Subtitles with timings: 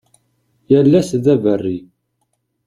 [0.71, 1.77] Yal ass d aberri.